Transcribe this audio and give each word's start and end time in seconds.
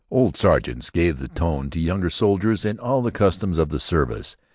Old 0.09 0.35
sergeants 0.35 0.89
give 0.89 1.19
the 1.19 1.27
tone 1.27 1.69
to 1.69 1.79
younger 1.79 2.09
soldiers 2.09 2.65
in 2.65 2.79
all 2.79 3.03
the 3.03 3.11
customs 3.11 3.59
of 3.59 3.69
the 3.69 3.79
service. 3.79 4.35